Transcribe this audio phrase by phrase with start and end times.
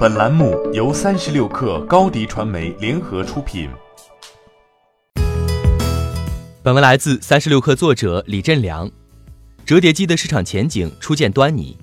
[0.00, 3.68] 本栏目由三十六氪高低传媒联合出品。
[6.62, 8.90] 本文来自三十六氪作者李振良。
[9.66, 11.76] 折叠机的市场前景初见端倪，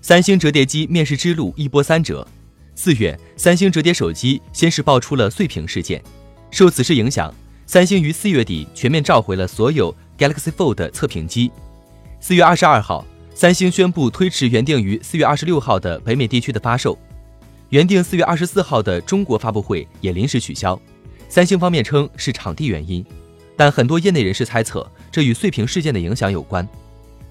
[0.00, 2.26] 三星折叠机面世之路一波三折。
[2.74, 6.02] 四月，三星折叠手机先是爆出了碎屏事件，
[6.50, 7.32] 受此事影响，
[7.64, 11.52] 三星于四月底全面召回了所有 Galaxy Fold 的测评机。
[12.18, 13.06] 四月二十二号。
[13.34, 16.98] 三星宣布推迟原定于四月二十六号的北美地区的发售，
[17.72, 20.78] 原定四月二十四号的中国发布会也临时取消。
[21.30, 23.02] 三星方面称是场地原因，
[23.56, 26.68] 但很多业内人士猜测这与碎屏事件的影响有关。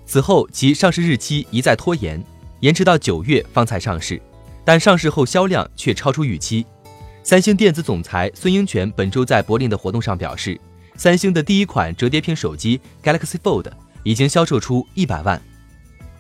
[0.04, 2.20] 此后其上市日期一再拖延，
[2.62, 4.20] 延迟到九月方才上市，
[4.66, 6.66] 但上市后销量却超出预期。
[7.22, 10.60] 三星电子总裁孙英权本周在柏林的活动上表示，
[10.96, 13.68] 三星的第一款折叠屏手机 Galaxy Fold
[14.02, 15.40] 已经销售出一百万。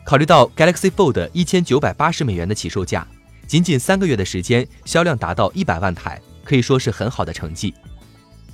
[0.05, 3.07] 考虑到 Galaxy Fold 一千九百八十美元的起售价，
[3.51, 7.73] 仅仅三个月的时间销量达到一百万台，可以说是很好的成绩。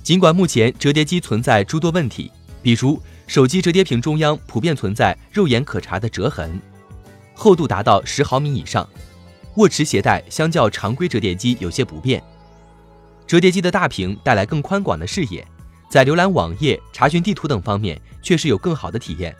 [0.02, 2.28] 尽管目前折叠机存在诸多问题，
[2.60, 6.60] 比如手机折叠屏中央普遍存在肉眼可查的折痕，
[7.32, 8.88] 厚度达到十毫米以上，
[9.54, 12.20] 握持携带相较常规折叠机有些不便。
[13.24, 15.46] 折叠机的大屏带来更宽广的视野，
[15.88, 19.32] 在浏览网页、查询地图等方面确实有更好的体验。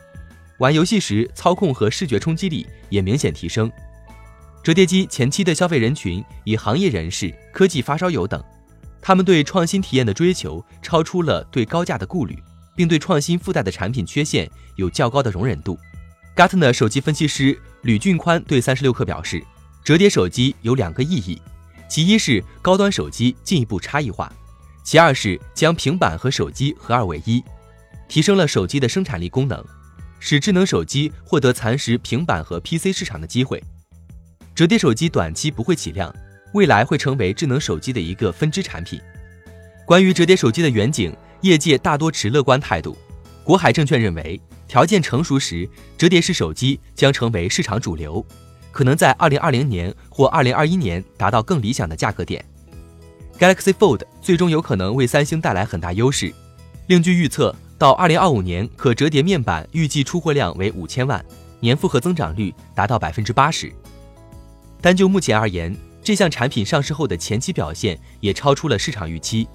[0.59, 3.69] 玩游戏时，操控和视觉冲击力也明显提升。
[4.61, 8.43] 折叠机前期的消费人群以行业人士、科技发烧友等，
[9.01, 12.37] 他们对创新体验的追求超出了对高价的顾虑，
[12.75, 15.79] 并对创新附带的产品缺陷有较高的容忍度。
[16.35, 19.41] Gartner 手机分析师吕俊宽对三十六氪表示，
[19.83, 21.41] 折叠手机有两个意义，
[21.89, 24.31] 其一是高端手机进一步差异化，
[24.83, 27.43] 其二是将平板和手机合二为一，
[28.09, 29.63] 提升了手机的生产力功能。
[30.19, 33.63] 使智能手机获得蚕食平板和 PC 市场的机会。
[34.59, 36.13] 折叠手机短期不会起量，
[36.51, 38.99] 未来会成为智能手机的一个分支产品。
[39.85, 42.97] 关于折叠手机的远景，业界大多持乐观态度。
[43.41, 45.65] 国海证券认为，条件成熟时，
[45.97, 48.21] 折叠式手机将成为市场主流，
[48.69, 52.43] 可能在2020年或2021年达到更理想的价格点。
[53.39, 56.33] Galaxy Fold 最终有可能为三星带来很大优势。
[56.87, 57.55] 另据预测。
[57.77, 61.23] 到二零二五年，可折叠面板预计出货量为五千万，
[61.61, 63.71] 年复合增长率达到百分之八十。
[64.81, 69.47] 单就目前而言，这项产品上市后的前期表现也超出了市场预期。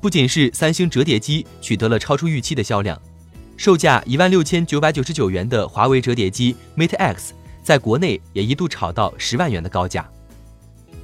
[0.00, 3.00] 不仅是三星折叠机取得了超出预期的销量，
[3.56, 7.32] 售价一万六千九百九十九元的华为折叠机 Mate X
[7.62, 10.08] 在国内也一度炒到十万元的高价。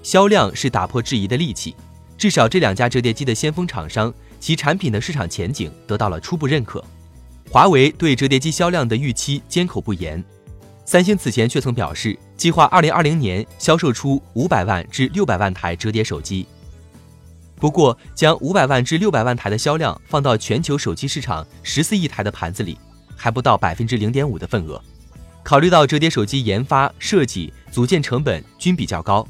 [0.03, 1.77] 销量是打破质疑的利器，
[2.17, 4.12] 至少这两家折叠机的先锋厂商。
[4.41, 6.84] 其产品的市场前景得到了初步认可，
[7.50, 10.25] 华为对折叠机销量的预期缄口不言，
[10.84, 16.47] 三星此前却曾表示计划二零二零年销售出五百万至六百万台折叠手机。
[17.56, 22.78] 不过，将五百万至六百万台的销量放到全球手机市场十四亿台的盘子里，
[23.16, 24.81] 还不到百分之零点五的份额。
[25.43, 29.26] 考虑到折叠手机研发、设计、组件成本均比较高，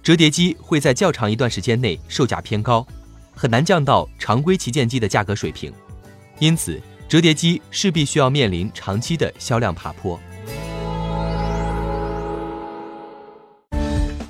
[0.00, 2.86] 折叠机会在较长一段时间内售价偏高。
[3.34, 5.72] 很难降到常规旗舰机的价格水平，
[6.38, 10.20] 因此折叠机势必需要面临长期的销量爬坡。